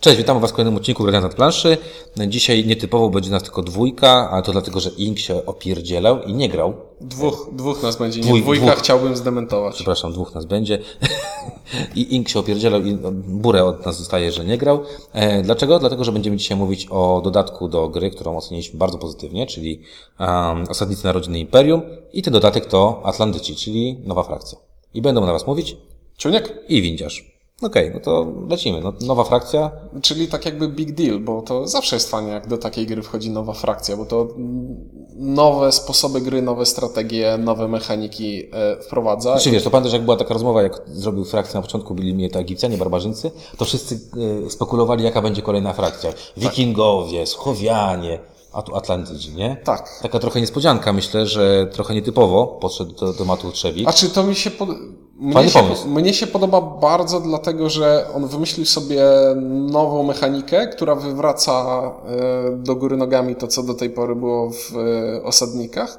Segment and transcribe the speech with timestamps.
[0.00, 1.78] Cześć, witam Was w kolejnym odcinku Grania nad planszy.
[2.28, 6.48] Dzisiaj nietypowo będzie nas tylko dwójka, a to dlatego, że Ink się opierdzielał i nie
[6.48, 6.74] grał.
[7.00, 8.78] Dwóch, dwóch nas będzie, nie Dwój- dwójka dwóch.
[8.78, 9.74] chciałbym zdementować.
[9.74, 10.78] Przepraszam, dwóch nas będzie.
[11.96, 14.82] I Ink się opierdzielał i no, burę od nas zostaje, że nie grał.
[15.12, 15.78] E, dlaczego?
[15.78, 19.80] Dlatego, że będziemy dzisiaj mówić o dodatku do gry, którą oceniliśmy bardzo pozytywnie, czyli
[20.20, 20.28] um,
[20.68, 21.82] Osadnicy Narodziny Imperium.
[22.12, 24.58] I ten dodatek to Atlantyci, czyli nowa frakcja.
[24.94, 25.76] I będą na Was mówić
[26.18, 26.54] Ciuniek?
[26.68, 27.39] i Windziarz.
[27.62, 28.80] Okej, no to lecimy.
[28.80, 29.70] No, nowa frakcja,
[30.02, 33.30] Czyli tak jakby big deal, bo to zawsze jest fajnie, jak do takiej gry wchodzi
[33.30, 34.28] nowa frakcja, bo to
[35.16, 39.32] nowe sposoby gry, nowe strategie, nowe mechaniki e, wprowadza.
[39.32, 42.30] Znaczy wiesz, to pamiętasz jak była taka rozmowa, jak zrobił frakcję na początku, byli mnie
[42.30, 44.00] to Egipcjanie, barbarzyńcy, to wszyscy
[44.46, 46.12] e, spekulowali, jaka będzie kolejna frakcja.
[46.36, 48.18] Wikingowie, Słowianie,
[48.52, 49.56] a tu Atlantyci, nie?
[49.64, 49.98] Tak.
[50.02, 53.88] Taka trochę niespodzianka, myślę, że trochę nietypowo podszedł do tematu Trzewik.
[53.88, 54.68] A czy to mi się, pod...
[55.16, 55.88] mnie, Fajny się, pomysł.
[55.88, 59.02] mnie się podoba bardzo, dlatego że on wymyślił sobie
[59.50, 61.82] nową mechanikę, która wywraca
[62.52, 65.98] e, do góry nogami to, co do tej pory było w e, osadnikach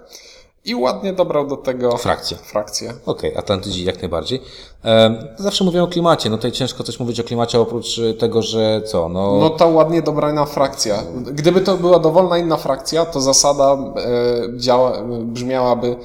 [0.66, 2.38] i ładnie dobrał do tego Frakcję.
[2.38, 2.94] frakcję.
[3.06, 4.42] Okej, Atlantyci jak najbardziej.
[4.86, 8.42] E, zawsze mówię o klimacie, no tutaj ciężko coś mówić o klimacie oprócz e, tego,
[8.42, 9.38] że co, no...
[9.40, 11.04] No ta ładnie dobrana frakcja.
[11.16, 15.96] Gdyby to była dowolna inna frakcja, to zasada e, działa, brzmiałaby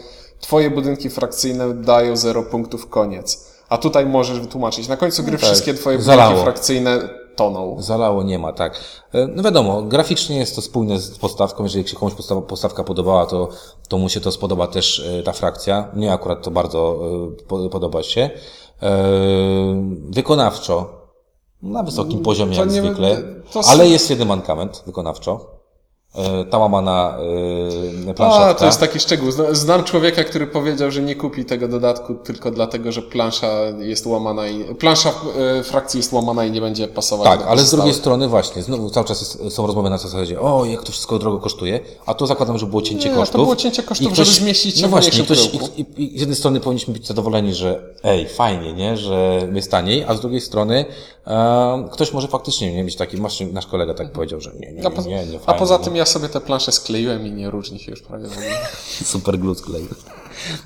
[0.40, 3.56] twoje budynki frakcyjne dają 0 punktów, koniec.
[3.68, 4.88] A tutaj możesz wytłumaczyć.
[4.88, 5.46] Na końcu gry tak.
[5.46, 6.30] wszystkie twoje Zalało.
[6.30, 7.76] budynki frakcyjne toną.
[7.78, 8.80] Zalało nie ma, tak.
[9.14, 11.64] E, No wiadomo, graficznie jest to spójne z postawką.
[11.64, 13.48] Jeżeli się komuś postawa, postawka podobała, to,
[13.88, 15.88] to mu się to spodoba też e, ta frakcja.
[15.94, 16.98] Mnie akurat to bardzo
[17.38, 18.30] e, po- podoba się.
[20.10, 21.06] Wykonawczo,
[21.62, 25.55] na wysokim poziomie Mm, to jak nie- zwykle, to ale jest jeden mankament wykonawczo.
[26.16, 27.16] E, Ta łamana
[28.10, 28.48] e, planszetka.
[28.50, 29.30] A, to jest taki szczegół.
[29.30, 34.06] Zna- Znam człowieka, który powiedział, że nie kupi tego dodatku tylko dlatego, że plansza jest
[34.06, 35.12] łamana i plansza
[35.58, 38.90] e, frakcji jest łamana i nie będzie pasować Tak, ale z drugiej strony właśnie, znowu
[38.90, 42.26] cały czas jest, są rozmowy na zasadzie, o, jak to wszystko drogo kosztuje, a to
[42.26, 43.40] zakładam, że było cięcie Nie, to kosztów.
[43.40, 46.60] było cięcie kosztów, I żeby zmieścić No właśnie, ktoś, i, i, i z jednej strony
[46.60, 50.84] powinniśmy być zadowoleni, że ej, fajnie, nie, że jest taniej, a z drugiej strony
[51.26, 53.16] e, ktoś może faktycznie nie mieć taki,
[53.52, 55.84] nasz kolega tak powiedział, że nie, nie, A, nie, nie, nie a fajnie, poza nie.
[55.84, 58.58] tym ja sobie te plansze skleiłem i nie różni się już prawie w ogóle.
[59.04, 59.86] Super glut skleił.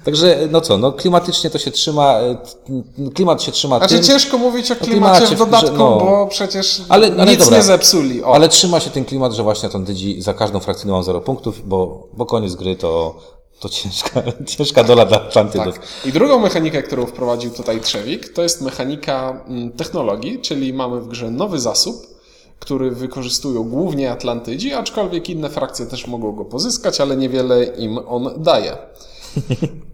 [0.05, 2.37] Także, no co, no klimatycznie to się trzyma, e,
[3.15, 5.99] klimat się trzyma Znaczy tym, ciężko mówić o klimacie klimacie, w dodatku, no.
[6.01, 7.57] bo przecież Ale- ale nic dobra.
[7.57, 8.25] nie zepsuli.
[8.25, 8.35] O.
[8.35, 12.09] Ale trzyma się ten klimat, że właśnie Atlantydzi za każdą frakcyjną mam 0 punktów, bo,
[12.13, 13.15] bo koniec gry to,
[13.61, 14.23] to ciężka,
[14.57, 15.75] ciężka dola dla Atlantydów.
[15.79, 15.87] Tak.
[16.05, 21.09] I drugą mechanikę, którą wprowadził tutaj Trzewik, to jest mechanika mm, technologii, czyli mamy w
[21.09, 22.07] grze nowy zasób,
[22.61, 28.31] który wykorzystują głównie Atlantydzi, aczkolwiek inne frakcje też mogą go pozyskać, ale niewiele im on
[28.37, 28.77] daje.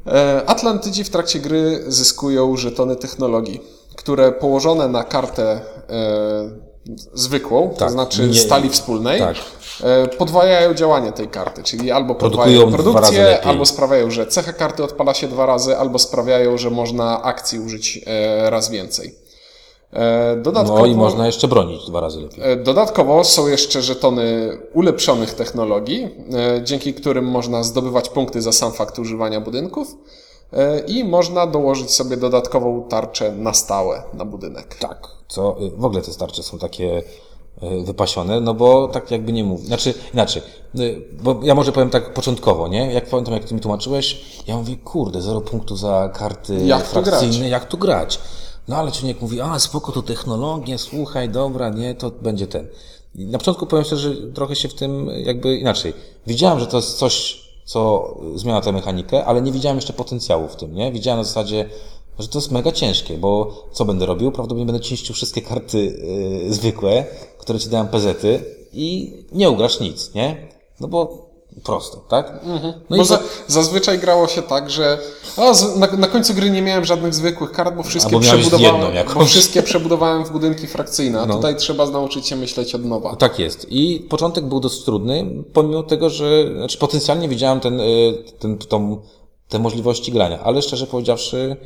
[0.06, 3.60] E, Atlantydzi w trakcie gry zyskują żetony technologii,
[3.97, 5.60] które położone na kartę
[5.91, 6.66] e,
[7.15, 9.37] zwykłą, to Tak, znaczy nie- stali wspólnej, tak.
[9.82, 15.15] e, podwajają działanie tej karty, czyli albo podwajają produkcję, albo sprawiają, że cecha karty odpala
[15.15, 19.15] się dwa razy, albo sprawiają, że można akcji użyć e, raz więcej.
[19.92, 22.52] E, Dodatkowo, No i można jeszcze bronić dwa razy lepiej.
[22.52, 26.04] e, dodatkowo są jeszcze żetony ulepszonych technologii,
[26.58, 29.96] e, dzięki którym można zdobywać punkty za sam fakt używania budynków
[30.86, 34.75] i można dołożyć sobie dodatkową tarczę na stałe na budynek.
[34.75, 36.98] Tak, co y, w ogóle te starcze są takie
[37.62, 39.64] y, wypasione, no bo tak jakby nie mówię.
[39.66, 40.42] Znaczy, inaczej,
[40.78, 42.92] y, bo ja może powiem tak początkowo, nie?
[42.92, 46.88] Jak pamiętam, jak ty mi tłumaczyłeś, ja mówię, kurde, zero punktów za karty Jak tu
[46.91, 47.50] frakcyjne, grać?
[47.50, 48.19] jak tu grać?
[48.69, 52.66] No ale człowiek mówi, a spoko, to technologie, słuchaj, dobra, nie, to będzie ten.
[53.15, 55.93] I na początku powiem szczerze, że trochę się w tym jakby inaczej.
[56.27, 60.56] Widziałem, że to jest coś, co zmienia tę mechanikę, ale nie widziałem jeszcze potencjału w
[60.56, 60.93] tym, nie?
[60.93, 61.69] Widziałem na zasadzie,
[62.19, 64.32] że to jest mega ciężkie, bo co będę robił?
[64.32, 65.78] Prawdopodobnie będę czyścił wszystkie karty
[66.43, 67.05] yy, zwykłe,
[67.38, 70.49] które ci dają PZ-y i nie ugrasz nic, nie?
[70.81, 71.25] No bo
[71.65, 72.33] prosto, tak?
[72.47, 72.75] No Mhm.
[72.91, 74.99] Bo i za, za, zazwyczaj grało się tak, że
[75.37, 79.25] a, z, na, na końcu gry nie miałem żadnych zwykłych kart, bo wszystkie, przebudowałem, bo
[79.25, 81.34] wszystkie przebudowałem w budynki frakcyjne, a No.
[81.34, 83.17] tutaj trzeba nauczyć się myśleć od nowa.
[83.17, 83.67] tak jest.
[83.70, 89.00] I początek był dosyć trudny, pomimo tego, że znaczy potencjalnie widziałem ten, yy, ten, tą,
[89.49, 91.56] te możliwości grania, ale szczerze powiedziawszy,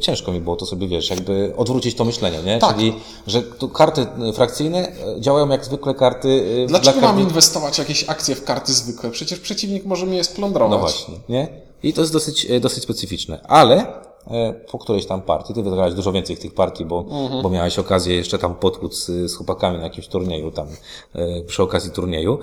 [0.00, 2.58] ciężko mi było to sobie, wiesz, jakby odwrócić to myślenie, nie?
[2.58, 2.76] Tak.
[2.76, 2.94] Czyli,
[3.26, 7.30] że tu karty y, frakcyjne y, działają jak zwykle karty Dlaczego dla mam karty...
[7.30, 9.10] inwestować jakieś akcje w karty zwykłe?
[9.10, 10.70] Przecież przeciwnik może mnie splądrować.
[10.70, 11.48] No właśnie, nie?
[11.82, 13.40] I to jest dosyć, dosyć specyficzne.
[13.48, 13.86] Ale
[14.70, 17.04] po którejś tam partii, ty wygrałeś dużo więcej tych partii, bo,
[17.42, 20.66] bo miałeś okazję jeszcze tam potłuc z, z chłopakami na jakimś turnieju, tam
[21.46, 22.38] przy okazji turnieju.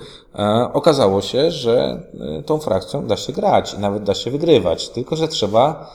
[0.72, 2.02] Okazało się, że
[2.46, 5.90] tą frakcją da się grać i nawet da się wygrywać, tylko że trzeba,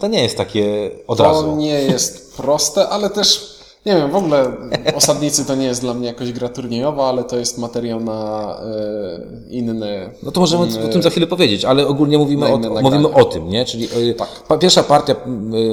[0.00, 1.56] to nie jest takie od To razu.
[1.56, 3.52] nie jest proste, ale też
[3.86, 4.52] Nie wiem, w ogóle
[4.94, 9.50] Osadnicy to nie jest dla mnie jakoś gra turniejowa, ale to jest materiał na e,
[9.50, 10.10] inne...
[10.22, 13.12] No to możemy inne- o tym za chwilę powiedzieć, ale ogólnie mówimy, Na o, mówimy
[13.12, 13.64] o tym, nie?
[13.64, 14.14] Czyli y,
[14.48, 15.14] pa- pierwsza partia,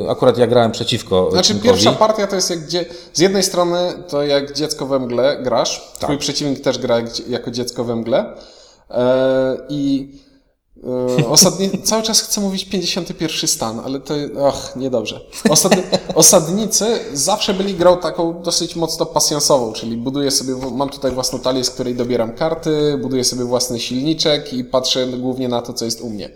[0.05, 3.93] y, akurat ja grałem przeciwko Znaczy pierwsza partia to jest jak gdzie, z jednej strony
[4.07, 6.19] to jak dziecko we mgle grasz, twój Tak.
[6.19, 8.33] przeciwnik też gra jak, jako dziecko we mgle
[9.69, 10.09] i
[11.29, 14.13] osadni, cały czas chcę mówić 51 stan, ale to,
[14.47, 15.21] ach, niedobrze.
[15.49, 15.83] Osadni,
[16.15, 21.63] osadnicy zawsze byli grą taką dosyć mocno pasjansową, czyli buduję sobie, mam tutaj własną talię,
[21.63, 26.01] z której dobieram karty, buduję sobie własny silniczek i patrzę głównie na to, co jest
[26.01, 26.29] u mnie.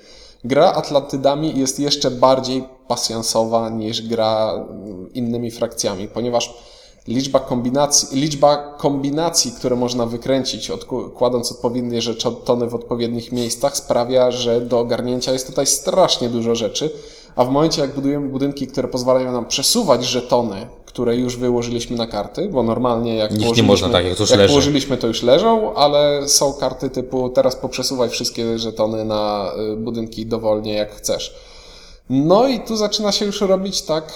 [0.43, 6.53] Gra Atlantydami jest jeszcze bardziej pasjansowa niż gra mm, innymi frakcjami, ponieważ
[7.07, 10.71] liczba kombinacji, liczba kombinacji, które można wykręcić,
[11.15, 16.91] kładąc odpowiednie żetony w odpowiednich miejscach, sprawia, że do ogarnięcia jest tutaj strasznie dużo rzeczy.
[17.35, 22.07] A w momencie, jak budujemy budynki, które pozwalają nam przesuwać żetony, które już wyłożyliśmy na
[22.07, 24.49] karty, bo normalnie jak nie położyliśmy, można tak, jak to już jak leży.
[24.49, 30.25] położyliśmy, to już leżą, ale są karty typu teraz poprzesuwaj wszystkie żetony na y, budynki
[30.25, 31.35] dowolnie jak chcesz.
[32.09, 34.13] No i tu zaczyna się już robić tak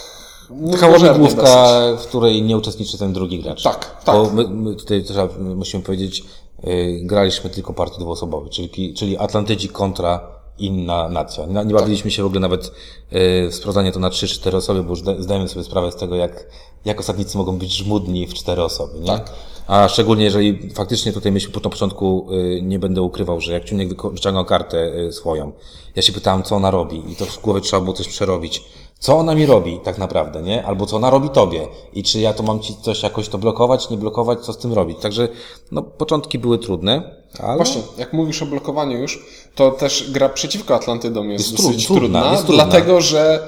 [0.50, 2.06] Łamigłówka, dosyć.
[2.06, 3.64] w której nie uczestniczy ten drugi gracz.
[3.64, 4.16] Tak, tak.
[4.16, 6.24] Bo my, my tutaj trzeba, musimy powiedzieć,
[6.64, 11.46] yy, graliśmy tylko partię dwuosobową, czyli, czyli Atlantydzi kontra inna nacja.
[11.46, 12.72] Nie, nie bawiliśmy się w ogóle nawet
[13.12, 16.16] yy, w sprawdzanie to na 3-4 osoby, bo już zda- zdajemy sobie sprawę z tego,
[16.16, 16.46] jak,
[16.86, 19.00] jak osadnicy mogą być żmudni w 4 osoby.
[19.00, 19.08] Nie?
[19.08, 19.34] Tak.
[19.68, 24.12] A szczególnie, jeżeli faktycznie tutaj po- na początku, yy, nie będę ukrywał, że jak Ciunek
[24.12, 25.52] wyciągał kartę yy, swoją,
[25.96, 28.64] ja się pytałem, co ona robi i to w głowie trzeba było coś przerobić.
[29.00, 30.66] Co ona mi robi tak naprawdę, nie?
[30.66, 33.90] Albo co ona robi tobie i czy ja to mam ci coś jakoś to blokować,
[33.90, 34.98] nie blokować, co z tym robić.
[35.02, 35.28] Także,
[35.72, 37.56] no, początki były trudne, ale...
[37.56, 42.00] Właśnie, jak mówisz o blokowaniu już, to też gra przeciwko Atlantydom jest, Jest dosyć trudna,
[42.20, 42.66] trudna, jest trudna.
[42.66, 43.48] dlatego że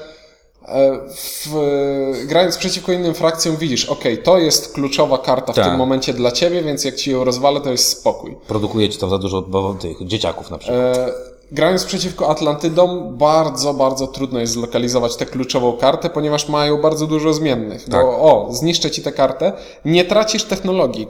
[0.68, 5.66] e, w, grając przeciwko innym frakcjom widzisz, ok, to jest kluczowa karta w Tak.
[5.66, 8.38] tym momencie dla ciebie, więc jak ci ją rozwalę, to jest spokój.
[8.48, 9.42] Produkuje ci tam za dużo
[9.82, 10.98] tych dzieciaków na przykład.
[10.98, 11.12] E,
[11.52, 17.34] grając przeciwko Atlantydom, bardzo, bardzo trudno jest zlokalizować tę kluczową kartę, ponieważ mają bardzo dużo
[17.34, 17.84] zmiennych.
[17.84, 18.06] Tak.
[18.06, 19.54] Bo o, zniszczę ci tę kartę,
[19.86, 21.08] nie tracisz technologii,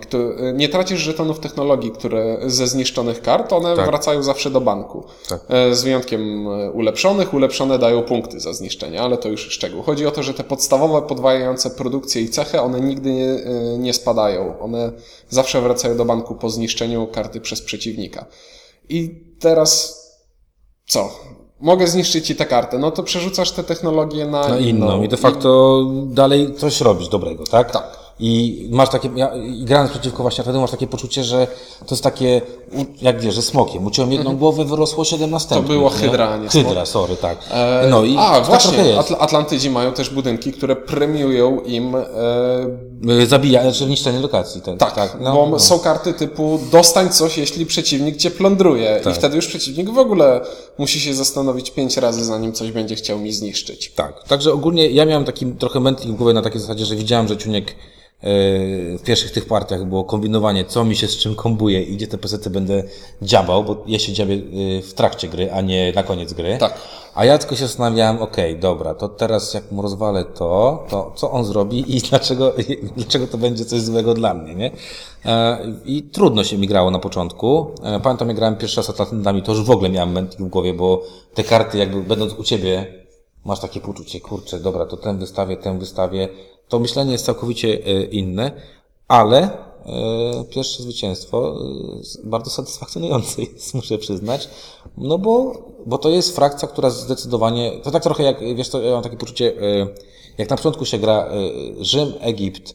[0.54, 3.86] nie tracisz żetonów technologii, które ze zniszczonych kart, one Tak.
[3.86, 5.04] wracają zawsze do banku.
[5.30, 5.42] Tak.
[5.50, 7.34] E, Z wyjątkiem e, ulepszonych.
[7.34, 9.82] Ulepszone dają punkty za zniszczenie, ale to już szczegół.
[9.82, 13.94] Chodzi o to, że te podstawowe, podwajające produkcję i cechy, one nigdy nie, e, nie
[13.94, 14.60] spadają.
[14.60, 14.92] One
[15.30, 18.26] zawsze wracają do banku po zniszczeniu karty przez przeciwnika.
[18.90, 20.00] I teraz
[20.90, 21.10] co?
[21.62, 25.18] Mogę zniszczyć ci tę kartę, no to przerzucasz te technologie na, Na inną i de
[25.18, 27.72] facto dalej coś robisz dobrego, tak?
[27.72, 28.00] Tak.
[28.22, 31.48] I masz takie, ja, i grając przeciwko właśnie wtedy masz takie poczucie, że
[31.80, 32.42] to jest takie,
[33.02, 33.86] jak wiesz, że smokiem.
[33.86, 35.72] Uciąłem jedną głowę, wyrosło siedem następnych.
[35.72, 35.80] Mhm.
[35.80, 35.98] było nie?
[35.98, 36.66] hydra, nie smok.
[36.66, 37.38] Hydra, sorry, tak.
[37.52, 39.10] E, No i A, tak właśnie, trochę jest.
[39.10, 42.00] Atl- Atlantydzi mają też budynki, które premiują im e,
[43.28, 44.62] Zabija, znaczy niszczenie lokacji.
[44.62, 45.60] Ten, Tak, tak no, bo no.
[45.60, 49.00] są karty typu dostań coś, jeśli przeciwnik cię plądruje.
[49.04, 49.14] Tak.
[49.14, 50.42] I wtedy już przeciwnik w ogóle
[50.78, 53.92] musi się zastanowić pięć razy, zanim coś będzie chciał mi zniszczyć.
[53.96, 57.28] Tak, także ogólnie ja miałem taki trochę mętlik w głowie na takiej zasadzie, że widziałem,
[57.28, 57.76] że Ciuniek
[58.22, 62.18] w pierwszych tych partiach było kombinowanie, co mi się z czym kombuje i gdzie te
[62.18, 62.84] pesety będę
[63.22, 66.58] dziabał, bo ja się dziabię e, w trakcie gry, a nie na koniec gry.
[66.58, 66.74] Tak.
[67.16, 71.32] A ja tylko się zastanawiałem, okej, dobra, to teraz jak mu rozwalę to, to co
[71.32, 72.54] on zrobi i dlaczego,
[72.98, 74.72] dlaczego to będzie coś złego dla mnie, nie?
[75.26, 77.72] E, I trudno się mi grało na początku.
[77.84, 80.50] E, Pamiętam, jak grałem pierwszy raz z Atlantydami, to już w ogóle miałem mętlik w
[80.50, 81.02] głowie, bo
[81.34, 82.94] te karty jakby będąc u ciebie,
[83.46, 86.30] masz takie poczucie, kurczę, dobra, to ten wystawię, ten wystawię.
[86.70, 88.52] To myślenie jest całkowicie e, inne,
[89.08, 89.50] ale e,
[90.50, 91.56] pierwsze zwycięstwo
[92.26, 94.50] e, bardzo satysfakcjonujące jest, muszę przyznać.
[94.98, 95.54] No bo,
[95.86, 99.18] bo to jest frakcja, która zdecydowanie, to tak trochę jak, wiesz co, ja mam takie
[99.18, 99.54] poczucie,
[100.38, 101.30] jak na początku się gra
[101.82, 102.74] Rzym, Egipt,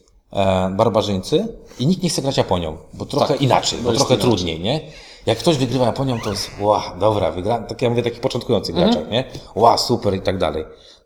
[0.71, 1.47] barbarzyńcy
[1.79, 4.29] i nikt nie chce grać Japonią, bo trochę Tak, inaczej, bo trochę inaczej.
[4.29, 4.81] trudniej, nie?
[5.25, 8.93] Jak ktoś wygrywa Japonią, to jest, ła, dobra, wygra, tak ja mówię takich początkujących Mhm.
[8.93, 9.23] graczach, nie?
[9.55, 10.65] Ła, super i tak dalej.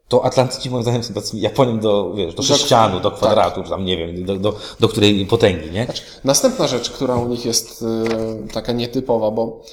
[0.10, 3.86] To Atlantyci moim zdaniem są tacy Japonią do, wiesz, do sześcianu, do kwadratu, czy tam
[3.86, 5.88] nie wiem, do, do, do której potęgi, nie?
[6.24, 7.86] Następna rzecz, która u nich jest
[8.48, 9.64] e, taka nietypowa, bo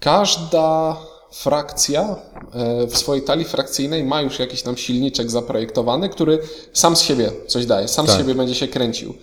[0.00, 0.96] każda
[1.32, 2.16] frakcja
[2.52, 6.38] e, w swojej talii frakcyjnej ma już jakiś tam silniczek zaprojektowany, który
[6.72, 8.18] sam z siebie coś daje, sam z Tak.
[8.18, 9.14] siebie będzie się kręcił.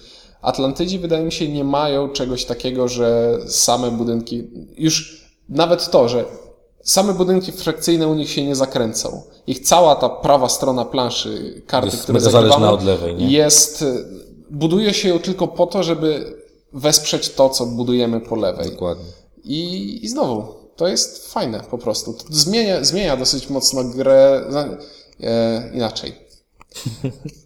[0.42, 4.44] Atlantydzi, wydaje mi się, nie mają czegoś takiego, że same budynki,
[4.78, 6.26] już nawet to, że
[6.86, 9.22] same budynki frakcyjne u nich się nie zakręcą.
[9.48, 13.32] Ich cała ta prawa strona planszy, karty, Jest które zagrywamy, od lewej, nie?
[13.32, 13.86] jest, e,
[14.50, 16.38] buduje się ją tylko po to, żeby
[16.74, 18.70] wesprzeć to, co budujemy po lewej.
[18.72, 19.06] Dokładnie.
[19.44, 22.14] I, i znowu, to jest fajne po prostu.
[22.14, 24.42] To zmienia, zmienia dosyć mocno grę.
[25.24, 26.16] E, inaczej.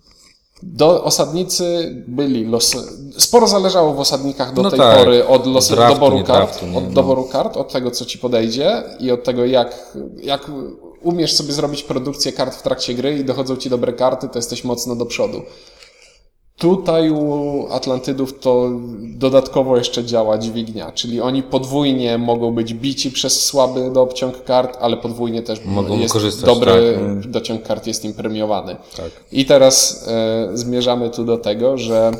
[0.63, 2.75] Do, osadnicy byli los...
[3.17, 4.97] Sporo zależało w osadnikach do No tej tak.
[4.97, 6.77] pory od losu Draftu, doboru nie kart, draftu, nie?
[6.77, 6.91] od No.
[6.91, 10.51] doboru kart, od tego, co ci podejdzie i od tego, jak, jak
[11.01, 14.63] umiesz sobie zrobić produkcję kart w trakcie gry i dochodzą ci dobre karty, to jesteś
[14.63, 15.41] mocno do przodu.
[16.59, 18.69] Tutaj u Atlantydów to
[19.01, 24.77] dodatkowo jeszcze działa dźwignia, czyli oni podwójnie mogą być bici przez słaby do obciąg kart,
[24.81, 27.31] ale podwójnie też Mogą jest korzystać, dobry tak.
[27.31, 28.75] dociąg kart jest im premiowany.
[28.97, 29.09] Tak.
[29.31, 32.11] I teraz e, zmierzamy tu do tego, że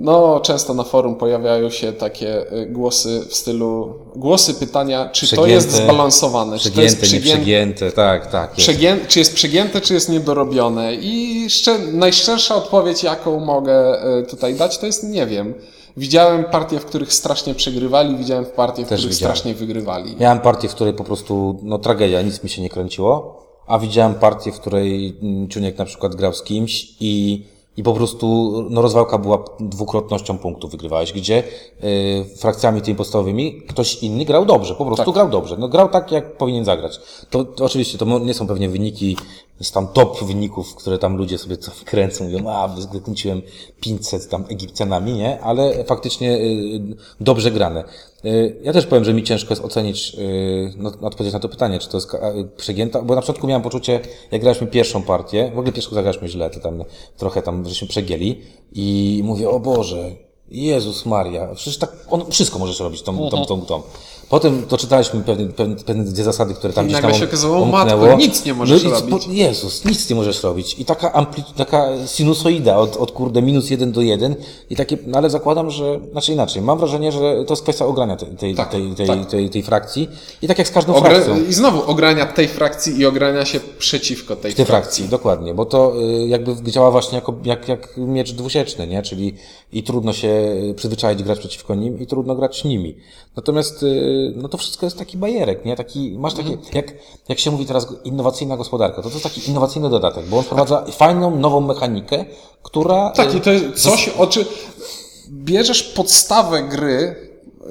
[0.00, 5.32] no, często na forum pojawiają się takie e, głosy w stylu, głosy pytania, czy to
[5.36, 8.50] Przegięte, jest zbalansowane, czy to jest przegięte, tak, tak.
[8.50, 8.60] Jest.
[8.60, 8.96] Przegię...
[9.08, 10.94] Czy jest przegięte, czy jest niedorobione?
[10.94, 11.80] I szczer...
[11.92, 15.54] najszczersza odpowiedź, jaką mogę e, tutaj dać, to jest nie wiem.
[15.96, 19.36] Widziałem partie, w których strasznie przegrywali, widziałem partie, w Też których widziałem.
[19.36, 20.16] strasznie wygrywali.
[20.20, 24.14] Miałem partię, w której po prostu, no tragedia, nic mi się nie kręciło, a widziałem
[24.14, 27.44] partię, w której mm, Ciuniek na przykład grał z kimś i,
[27.76, 31.42] i po prostu, no rozwałka była dwukrotnością punktów wygrywałeś, gdzie
[31.84, 35.56] y, frakcjami tymi podstawowymi ktoś inny grał dobrze, po prostu grał dobrze.
[35.58, 37.00] No grał tak, jak powinien zagrać.
[37.30, 39.16] To, to oczywiście, to nie są pewnie wyniki,
[39.60, 43.42] z tam top wyników, które tam ludzie sobie co kręcą, mówią, a wykręciłem
[43.80, 45.40] 500 tam Egipcjanami, nie?
[45.40, 47.84] Ale faktycznie y, dobrze grane.
[48.24, 51.78] Y, Ja też powiem, że mi ciężko jest ocenić, y, no, odpowiedzieć na to pytanie,
[51.78, 52.10] czy to jest
[52.56, 54.00] przegięta, bo na początku miałem poczucie,
[54.30, 56.84] jak graliśmy pierwszą partię, w ogóle pierwszą zagraliśmy źle, to tam
[57.16, 60.10] trochę tam żeśmy przegięli i mówię, o Boże,
[60.50, 63.82] Jezus Maria, przecież tak, on, wszystko możesz robić tą, tą, tą, tą.
[64.30, 68.44] Potem doczytaliśmy pewne, pewne, pewne zasady, które tam I gdzieś tam się okazało, matko, nic
[68.44, 69.14] nie możesz no robić.
[69.14, 70.76] spo- Jezus, nic nie możesz robić.
[70.78, 74.34] I taka ampli, taka sinusoida od, od kurde minus jeden do jeden
[74.70, 78.16] i takie, no ale zakładam, że, znaczy inaczej, mam wrażenie, że to jest kwestia ogrania
[78.16, 79.26] tej, tej, Tak, tej, tej, tak.
[79.26, 80.08] tej, tej frakcji
[80.42, 81.10] i tak jak z każdą Ogra...
[81.10, 81.44] frakcją.
[81.48, 84.66] I znowu ogrania tej frakcji i ogrania się przeciwko tej tej frakcji.
[84.66, 85.92] frakcji, dokładnie, bo to
[86.24, 89.02] y, jakby działa właśnie jako, jak, jak miecz dwusieczny, nie?
[89.02, 89.34] Czyli
[89.72, 92.96] i trudno się przyzwyczaić grać przeciwko nim i trudno grać nimi.
[93.36, 95.76] Natomiast y, no to wszystko jest taki bajerek, nie?
[95.76, 96.92] Taki, masz taki, jak,
[97.28, 100.84] jak się mówi teraz innowacyjna gospodarka, to to jest taki innowacyjny dodatek, bo on wprowadza
[100.92, 102.24] fajną, nową mechanikę,
[102.62, 103.10] która...
[103.10, 104.44] Tak, y, i to jest coś, o czym
[105.28, 107.30] bierzesz podstawę gry,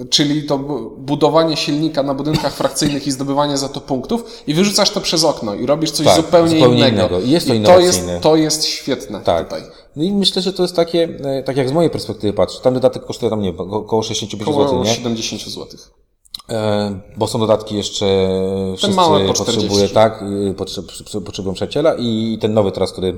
[0.10, 4.90] czyli to bu- budowanie silnika na budynkach frakcyjnych i zdobywanie za to punktów i wyrzucasz
[4.90, 6.98] to przez okno i robisz coś Tak, zupełnie, zupełnie innego.
[6.98, 7.20] innego.
[7.20, 8.12] I jest to to innowacyjne.
[8.12, 9.44] jest, to jest świetne Tak.
[9.44, 9.62] tutaj.
[9.96, 12.74] No i myślę, że to jest takie, e, tak jak z mojej perspektywy patrzę, tam
[12.74, 14.90] dodatek kosztuje tam, nie około 65 zł, Około nie?
[14.96, 15.68] 70 zł.
[16.52, 18.30] E, bo są dodatki jeszcze
[18.78, 19.94] wszyscy małe po potrzebuje, 40.
[19.94, 20.24] tak,
[21.26, 23.18] potrzebują przyjaciela i ten nowy teraz, który,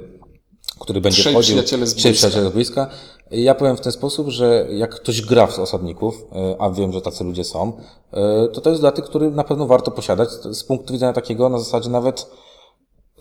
[0.80, 1.56] który będzie Trzej wchodził.
[1.56, 2.88] przyjaciele z Trzej przyjaciele z boiska.
[3.32, 7.02] Ja powiem w ten sposób, że jak ktoś gra w osadników, e, a wiem, że
[7.02, 7.74] tacy ludzie są,
[8.14, 11.60] e, to to jest dodatek, który na pewno warto posiadać z punktu widzenia takiego na
[11.60, 12.28] zasadzie nawet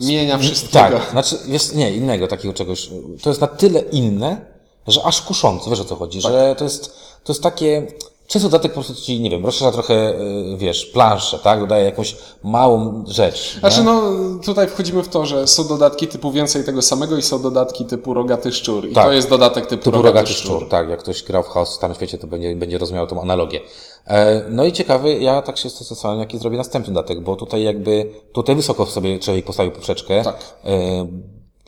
[0.01, 0.99] Mienia wszystkiego.
[0.99, 2.91] tak, znaczy, jest, nie, innego takiego czegoś.
[3.23, 4.47] To jest na tyle inne,
[4.87, 6.33] że aż kuszące, wiesz o co chodzi, Tak.
[6.33, 6.87] że to jest,
[7.25, 7.87] to jest takie,
[8.31, 12.17] często dodatek po prostu ci, nie wiem, rozszerza trochę, y, wiesz, planszę, tak, dodaje jakąś
[12.43, 13.55] małą rzecz.
[13.55, 13.61] nie?
[13.61, 14.03] Znaczy no,
[14.45, 18.15] tutaj wchodzimy w to, że są dodatki typu więcej tego samego i są dodatki typu
[18.15, 18.89] rogaty szczur.
[18.89, 19.05] I Tak.
[19.05, 20.57] to jest dodatek typu, Typu rogaty, rogaty szczur.
[20.57, 23.21] szczur, tak, jak ktoś grał w chaos w Starym Świecie, to będzie, będzie rozumiał tą
[23.23, 23.61] analogię.
[24.07, 28.11] E, no i ciekawy, ja tak się zastanawiam, jaki zrobię następny dodatek, bo tutaj jakby,
[28.33, 30.23] tutaj wysoko w sobie człowiek postawił poprzeczkę.
[30.25, 30.37] Tak.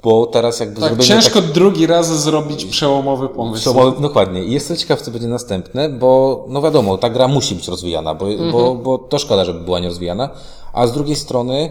[0.03, 3.61] Bo teraz jakby Tak, ciężko drugi raz zrobić przełomowy pomysł.
[3.61, 4.45] Przełomowy, dokładnie.
[4.45, 8.27] I jestem ciekaw, co będzie następne, bo no wiadomo, ta gra musi być rozwijana, bo,
[8.53, 10.31] bo, bo to szkoda, żeby była nierozwijana.
[10.73, 11.71] A z drugiej strony,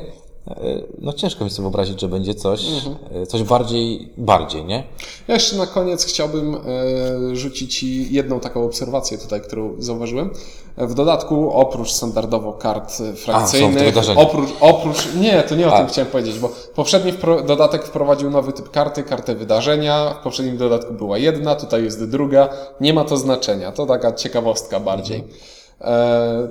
[1.00, 2.66] no ciężko mi sobie wyobrazić, że będzie coś,
[3.12, 4.84] e, coś bardziej, bardziej, nie?
[5.28, 10.30] Ja jeszcze na koniec chciałbym e, rzucić Ci jedną taką obserwację tutaj, którą zauważyłem.
[10.78, 14.22] W dodatku, oprócz standardowo kart e, frakcyjnych, wydarzenia.
[14.22, 15.78] oprócz, oprócz, nie, to nie o A.
[15.78, 17.14] tym chciałem powiedzieć, bo poprzedni
[17.48, 22.50] dodatek wprowadził nowy typ karty, kartę wydarzenia, w poprzednim dodatku była jedna, tutaj jest druga,
[22.82, 25.18] nie ma to znaczenia, to taka ciekawostka bardziej.
[25.20, 25.61] E,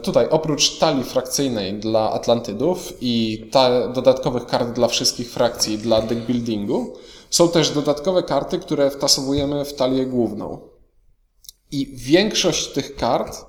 [0.03, 3.45] tutaj oprócz talii frakcyjnej dla Atlantydów i
[3.95, 6.95] dodatkowych kart dla wszystkich frakcji dla deck buildingu,
[7.31, 10.59] są też dodatkowe karty, które wtasowujemy w talię główną.
[11.71, 13.45] I większość tych kart,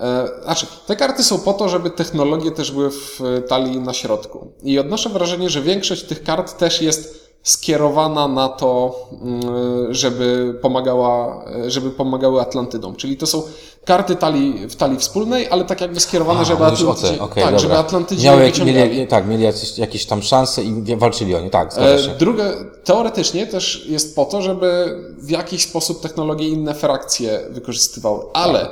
[0.00, 3.92] e, znaczy, te karty są po to, żeby technologie też były w e, talii na
[3.92, 4.52] środku.
[4.62, 11.44] I odnoszę wrażenie, że większość tych kart też jest skierowana na to, mm, żeby pomagała,
[11.44, 12.96] e, żeby pomagały Atlantydom.
[12.96, 13.42] Czyli to są
[13.84, 17.42] karty talii, w talii wspólnej, ale tak jakby skierowane, żeby mówisz o Atlantydzi, te, okej,
[17.42, 17.58] tak, dobra.
[17.58, 21.40] żeby Atlantydzi Miały, nie jak- mieli, tak, mieli jakieś, jakieś tam szanse i walczyli o
[21.40, 22.16] nie, tak, zgadza E.
[22.16, 22.44] Drugie,
[22.84, 28.68] teoretycznie też jest po to, żeby w jakiś sposób technologie inne frakcje wykorzystywały, ale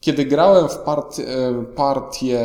[0.00, 1.24] kiedy grałem w part, e,
[1.76, 2.40] partię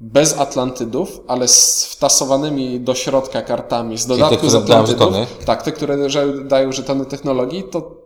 [0.00, 5.14] bez Atlantydów, ale z wtasowanymi do środka kartami z dodatku które z Atlantydów.
[5.44, 8.05] Tak, te, które że dają żetony technologii, to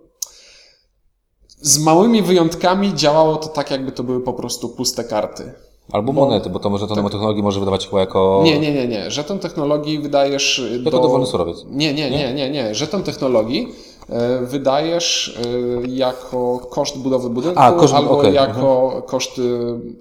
[1.61, 5.53] z małymi wyjątkami działało to tak, jakby to były po prostu puste karty.
[5.93, 7.05] Albo monety, bo to może to tak.
[7.05, 8.41] technologii może wydawać chyba jako...
[8.45, 9.11] Nie, nie, nie, nie.
[9.11, 11.03] Żeton technologii wydajesz Jako do...
[11.03, 11.65] dowolny surowiec.
[11.71, 12.75] Nie, nie, nie, nie, nie.
[12.75, 13.69] Żeton technologii
[14.09, 15.39] e, wydajesz
[15.85, 19.43] e, jako koszt budowy budynku A, koszt- albo okej, jako koszt y,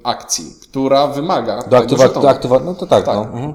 [0.03, 2.03] akcji, która wymaga Do tego aktywa...
[2.03, 2.21] żetonu.
[2.21, 2.59] Do aktywa...
[2.59, 3.15] No to tak, Tak.
[3.15, 3.21] no.
[3.21, 3.53] Mhm.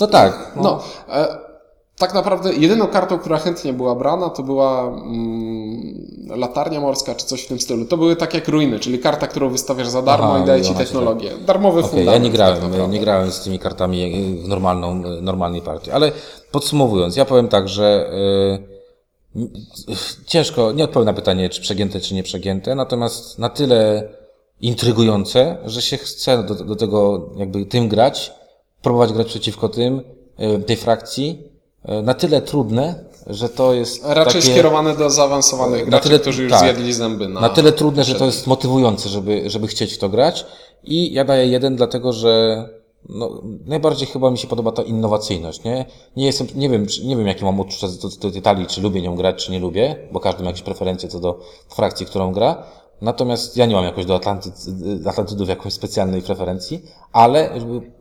[0.00, 0.52] No tak.
[0.56, 0.62] No.
[0.62, 0.80] No,
[1.14, 1.47] e,
[1.98, 7.42] tak naprawdę jedyną kartą, która chętnie była brana, to była mm, latarnia morska czy coś
[7.42, 7.84] w tym stylu.
[7.84, 10.64] To były tak jak ruiny, czyli karta, którą wystawiasz za darmo Aha, i daje i
[10.64, 11.30] ci technologię.
[11.46, 12.22] Darmowy Okej, fundament.
[12.22, 14.12] ja nie grałem, tak nie grałem z tymi kartami
[14.44, 16.12] w normalną, normalnej partii, ale
[16.52, 18.10] podsumowując, ja powiem tak, że
[19.36, 19.46] y,
[20.26, 24.08] ciężko, nie odpowiem na pytanie, czy przegięte, czy nie przegięte, natomiast na tyle
[24.60, 28.32] intrygujące, że się chce do, do tego jakby tym grać,
[28.82, 30.02] próbować grać przeciwko tym,
[30.66, 31.57] tej frakcji,
[32.02, 34.52] na tyle trudne, że to jest Raczej takie...
[34.52, 36.60] skierowane do zaawansowanych Na graczy, tyle- którzy już tak.
[36.60, 37.40] zjedli zęby na...
[37.40, 40.46] Na tyle trudne, że to jest motywujące, żeby, żeby chcieć w to grać.
[40.84, 42.64] I ja daję jeden, dlatego że
[43.08, 45.86] no, najbardziej chyba mi się podoba ta innowacyjność, nie?
[46.16, 49.02] Nie jestem, nie wiem, nie wiem jakie mam odczucia do, do tej talii, czy lubię
[49.02, 52.62] nią grać, czy nie lubię, bo każdy ma jakieś preferencje co do frakcji, którą gra.
[53.00, 54.52] Natomiast ja nie mam jakoś do Atlanty,
[55.06, 57.50] Atlantydów jakąś specjalnej preferencji, ale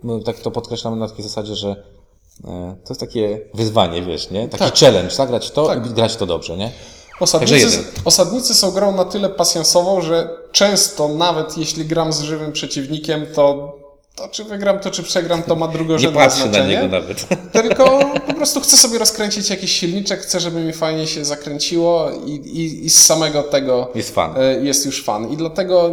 [0.04, 1.97] no, tak to podkreślam na takiej zasadzie, że e,
[2.44, 4.48] to jest takie wyzwanie, wiesz, nie?
[4.48, 6.72] Taki challenge, zagrać w to i grać to dobrze, nie?
[7.20, 13.26] Osadnicy, osadnicy są grą na tyle pasjansową, że często nawet jeśli gram z żywym przeciwnikiem,
[13.36, 13.76] to,
[14.16, 16.88] to czy wygram, to czy przegram, to ma drugorzędne znaczenie.
[16.92, 17.28] nawet.
[17.54, 22.32] Tylko po prostu chcę sobie rozkręcić jakiś silniczek, chcę, żeby mi fajnie się zakręciło i,
[22.32, 24.34] i, i z samego tego Jest fan.
[24.38, 25.32] e, jest już fan.
[25.32, 25.92] I dlatego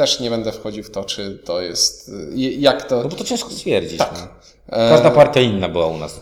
[0.00, 3.02] też nie będę wchodził w to, czy to jest, e, jak to...
[3.02, 3.98] No bo to ciężko stwierdzić.
[3.98, 4.12] Tak.
[4.68, 4.76] No.
[4.76, 6.20] Każda partia inna była u nas.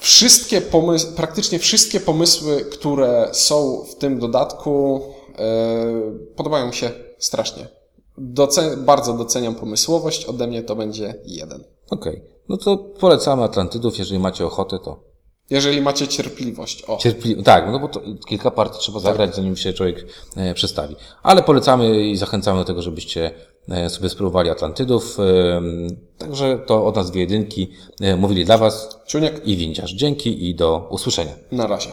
[0.00, 5.02] Wszystkie pomysły, praktycznie wszystkie pomysły, które są w tym dodatku,
[5.38, 7.68] e, podobają mi się strasznie.
[8.18, 11.64] Docen- bardzo doceniam pomysłowość, ode mnie to będzie jeden.
[11.90, 12.22] Okej.
[12.48, 15.09] No to polecamy Atlantydów, jeżeli macie ochotę, to
[15.50, 16.82] Jeżeli macie cierpliwość.
[16.86, 16.96] O.
[16.96, 17.42] cierpli...
[17.42, 20.96] Tak, no bo to kilka partii trzeba zagrać, zanim się człowiek e, przestawi.
[21.22, 23.30] Ale polecamy i zachęcamy do tego, żebyście
[23.68, 25.16] e, sobie spróbowali Atlantydów.
[25.20, 27.70] Em, Także to od nas dwie jedynki.
[28.00, 29.92] E, Mówili dla Was Czuniek, i Windziarz.
[29.92, 31.32] Dzięki i do usłyszenia.
[31.52, 31.88] na razie.